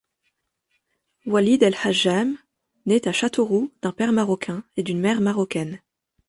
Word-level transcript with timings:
Oualid 1.27 1.61
El 1.61 1.75
Hajjam 1.75 2.35
naît 2.87 3.07
à 3.07 3.11
Châteauroux 3.11 3.71
d'un 3.83 3.91
père 3.91 4.13
marocain 4.13 4.63
et 4.75 4.81
d'une 4.81 4.99
mèremarocaine. 4.99 5.79